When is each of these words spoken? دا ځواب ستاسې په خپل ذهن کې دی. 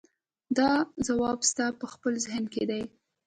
دا 0.57 0.71
ځواب 1.07 1.39
ستاسې 1.51 1.77
په 1.79 1.85
خپل 1.93 2.13
ذهن 2.25 2.43
کې 2.53 2.63
دی. 2.69 2.83